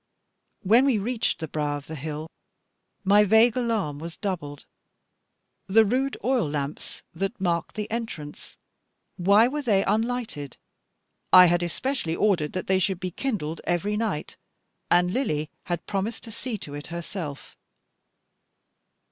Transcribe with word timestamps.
When 0.63 0.85
we 0.85 0.97
reached 0.97 1.37
the 1.37 1.47
brow 1.47 1.77
of 1.77 1.85
the 1.85 1.93
hill, 1.93 2.25
my 3.03 3.23
vague 3.23 3.55
alarm 3.55 3.99
was 3.99 4.17
doubled. 4.17 4.65
The 5.67 5.85
rude 5.85 6.17
oil 6.23 6.49
lamps 6.49 7.03
that 7.13 7.39
marked 7.39 7.75
the 7.75 7.85
entrance, 7.91 8.57
why 9.17 9.47
were 9.47 9.61
they 9.61 9.83
unlighted? 9.85 10.57
I 11.31 11.45
had 11.45 11.61
especially 11.61 12.15
ordered 12.15 12.53
that 12.53 12.65
they 12.65 12.79
should 12.79 12.99
be 12.99 13.11
kindled 13.11 13.61
every 13.63 13.95
night, 13.95 14.37
and 14.89 15.13
Lily 15.13 15.51
had 15.65 15.85
promised 15.85 16.23
to 16.23 16.31
see 16.31 16.57
to 16.57 16.73
it 16.73 16.87
herself. 16.87 17.55